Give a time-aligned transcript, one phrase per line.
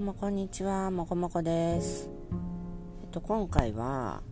[0.00, 2.08] うもこんにちはもこもこです。
[3.02, 4.22] えっと今回は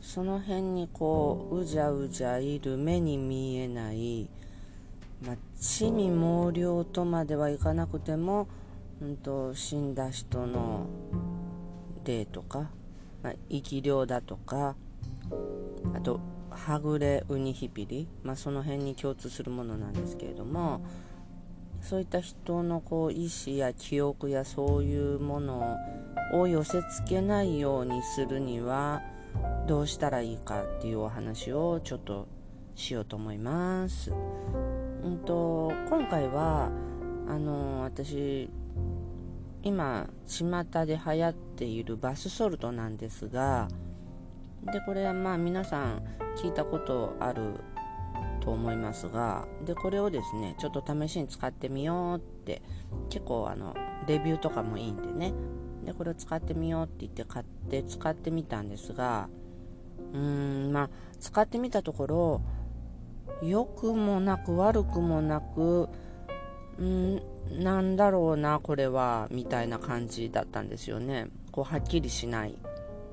[0.00, 4.30] その辺にこううじゃうじゃいる目に見えない
[5.20, 8.48] まあ、地味猛量とまではいかなくても、
[9.02, 10.86] うんと、死んだ人の
[12.04, 12.70] 霊とか、
[13.22, 14.74] まあ、生き量だとか
[15.94, 20.80] あとはぐれウニヒピリ、まあ、その辺に共通するものなんですけれども
[21.92, 25.76] そういった人のこう意思や記憶やそういうもの
[26.32, 29.02] を寄せつけないようにするには
[29.68, 32.28] どうしたらいいかっていうお話をちょっと
[32.74, 34.10] しようと思います。
[34.10, 36.70] うんと今回は
[37.28, 38.48] あの私
[39.62, 43.68] 今巷で流行っているバスソルトなんですが
[44.64, 46.02] でこれはまあ皆さん
[46.38, 47.60] 聞いたことある
[48.42, 52.60] と思いますがでこれをですねちょっと試しに使ってみようって
[53.08, 53.74] 結構あの
[54.08, 55.32] レビューとかもいいんでね。
[55.84, 59.28] でこれを使ってみようって言って買って使ってみたんですが
[60.12, 62.40] うーんまあ使ってみたところ
[63.42, 65.88] 良くもなく悪くもなく
[66.80, 71.28] んなんだろうなこれはみたいな感じだったんですよね。
[71.50, 72.56] こうはっきりしない。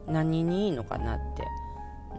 [0.08, 1.44] 何にいいのかなって。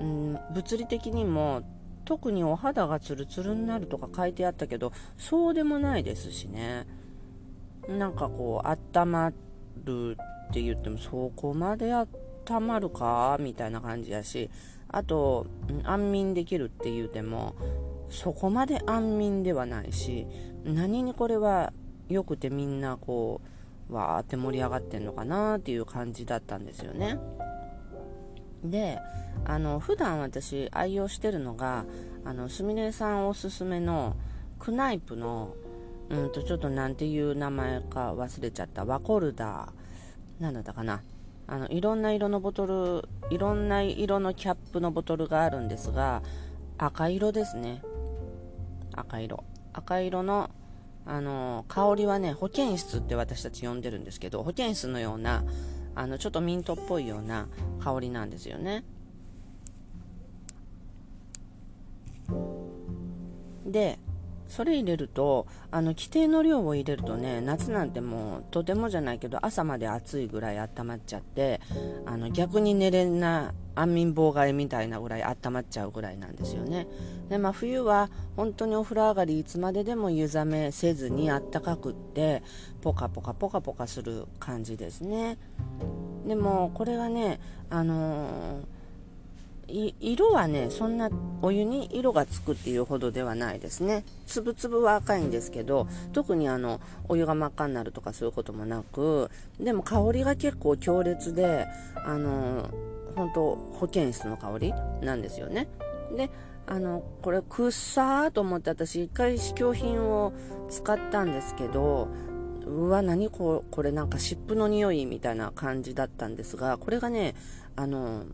[0.00, 1.62] うん物理的にも
[2.11, 6.89] 特にお肌がツルツルになるとか書いてあったけどそうでもないですしね。
[7.89, 9.33] なんかこう温ま
[9.84, 10.16] る
[10.50, 12.08] って言ってもそこまで温
[12.66, 14.50] まるかみたいな感じやし
[14.88, 15.47] あと
[15.84, 17.55] 安眠できるって言うても
[18.08, 20.27] そこまで安眠ではないし
[20.64, 21.72] 何にこれは
[22.08, 23.41] よくてみんなこ
[23.88, 27.20] うわーって盛り上がってんのかなっていう感じだったんですよね。
[28.64, 28.98] で
[29.44, 31.84] あの普段私愛用してるのが
[32.25, 34.16] あのすみれさんおすすめの
[34.58, 35.55] クナイプの
[36.11, 39.70] うんとちょっと何ていう名前か忘れちゃったワコルダー
[40.41, 41.03] 何だったかな。
[41.47, 46.22] あのいろんな色のボトルいろんな色のキャップのボトルがあるんですが
[46.78, 47.82] 赤色ですね。
[48.94, 49.44] 赤色。
[49.72, 50.50] 赤色の
[51.06, 55.44] あの香りはね保健室って私たち呼んでるんですけど保健室のような
[56.00, 57.47] あのちょっとミントっぽいような
[57.78, 58.84] 香りなんですよね。
[63.66, 63.99] で
[64.49, 71.61] それ入れるとあの規定の量を入れるとね夏なんてもうとてもじゃないけど朝まで暑いぐらい温まっちゃって
[72.06, 76.86] あの逆に寝れな安眠妨害みたいなぐらい温まっちゃうぐらいなんですよね。
[77.28, 82.42] で、まあ、冬は本当にお風呂上がりいつまででも湯冷めせずにあったかくって
[82.82, 85.38] ポカポカポカポカする感じですね。
[86.26, 87.40] でもこれはね
[87.70, 88.80] あのー
[90.00, 91.10] 色はねそんな
[91.42, 94.04] お湯に色がつくっていうほどではないですね。
[94.26, 99.30] つぶつぶは赤いんですけど特にあのお湯が真っ赤になるとかそういうこともなく
[99.60, 101.66] でも香りが結構強烈で
[102.04, 102.69] あの
[103.16, 105.69] 本当保健室の香りなんですよね。
[106.16, 106.31] で
[106.66, 110.32] あのこれくっさーと思って私一回試供品を
[110.69, 112.09] 使ったんですけど
[112.65, 117.34] うわ何ここれなんか湿布の匂いみたいな感じだったんですがこれがね
[117.75, 118.25] あの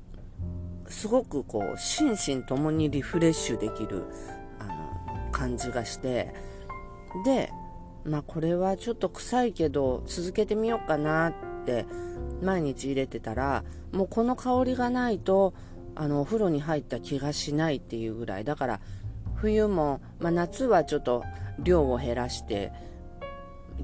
[0.88, 2.10] すごくこう心
[2.40, 4.04] 身ともにリフレッシュできる
[4.58, 6.34] あの感じがして
[7.24, 7.50] で
[8.04, 11.34] まあこれはちょっと臭いけど続けてみようかなっ
[11.66, 11.84] て
[12.42, 15.52] 毎日入れてたらもうこの香りがないと
[15.94, 18.44] あのお風呂に入った気がしないっていうぐらい。
[18.44, 18.80] だから
[19.34, 21.24] 冬も、まあ、夏はちょっと
[21.58, 22.72] 量を減らして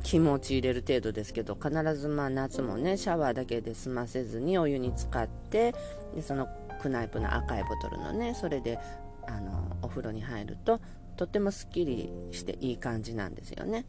[0.02, 5.74] 気持ち入れる程度ですけど必ずまあ夏もねシャワーだけで済ませずにお湯に浸かって
[6.14, 6.48] でその
[6.80, 8.78] クナイプの赤いボトルのねそれで
[9.26, 10.80] あのお風呂に入ると
[11.16, 13.84] とってもすっきりしていい感じなんですよね。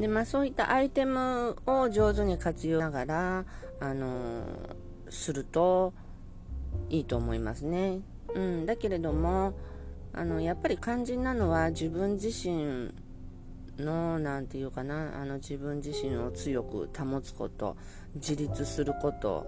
[0.00, 3.44] でまあそういったアイテムを上手に活用しながら
[3.80, 4.44] あの
[5.10, 5.92] すると
[6.88, 8.00] いいと思いますね。
[8.34, 8.66] うん。
[8.66, 9.52] だけれども
[10.14, 12.94] あのやっぱり肝心なのは自分自身
[13.78, 17.76] の何て言うかなあの自分自身を強く保つこと
[18.14, 19.46] 自立すること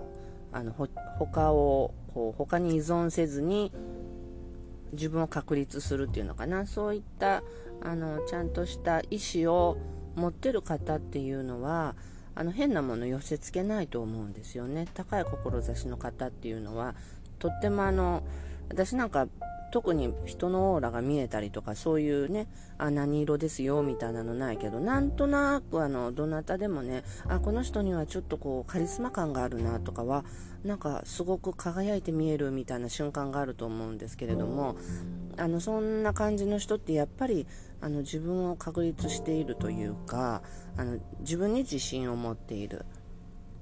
[0.52, 0.72] あの
[1.18, 3.72] 他をこう他に依存せずに
[4.92, 6.66] 自分を確立するっていうのかな。
[6.66, 7.42] そういった
[7.80, 9.78] あのちゃんとした意思を
[10.16, 11.94] 持ってる方っていうのは
[12.34, 14.86] あの変なもの寄せつけないと思うんですよね。
[14.94, 16.94] 高い志の方っていうのは
[17.38, 18.22] とってもあの
[18.68, 19.28] 私なんか
[19.72, 30.24] 特に人のオーラが見えたりとかそういうねあ何色ですよみたいなのないけどなんとなくあのどなたでもねあこの人にはちょっとこうカリスマ感があるなとかは
[30.62, 34.76] なんかすごく輝いて見えるみたいな瞬間があると思うんですけれども
[35.38, 37.46] あのそんな感じの人ってやっぱり
[37.80, 40.42] あの自分を確立しているというか
[40.76, 42.84] あの自分に自信を持っている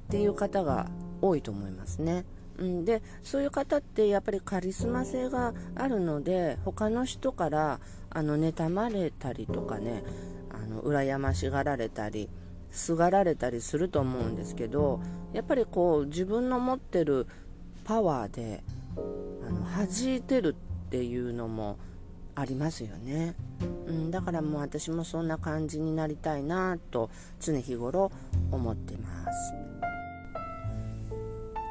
[0.09, 0.89] っていう方が
[1.23, 2.25] 多いと思いますね。
[2.59, 7.81] うん、でそういう方ってやっぱりカリスマ性があるので他の人から
[8.11, 10.03] あの妬まれたりとかね
[10.51, 12.29] あの羨ましがられたり
[12.71, 15.01] すがられたりすると思うんですけど
[15.33, 17.27] やっぱりこう自分の持ってる
[17.85, 18.63] パワーで
[19.47, 21.79] あの弾いてるってっていうのも
[22.35, 23.37] ありますよね、
[23.87, 28.11] うん、だからもう私もそんな感じになりたいなと常日頃
[28.51, 29.90] 思ってます。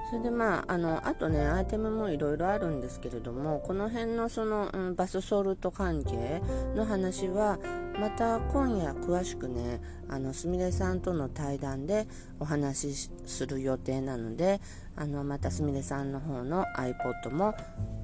[0.10, 6.42] それでまああのあとねアイテムもいろいろあるんですけれどもこの辺のその、うん、バスソルト関係
[6.76, 7.60] の話は
[8.00, 12.08] また今夜詳しくねあのすみれさんとの対談で
[12.40, 14.62] お話しする予定なので
[14.96, 17.54] あのまたすみれさんの方の iPod も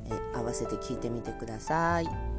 [0.07, 2.34] え合わせて聞いてみてください。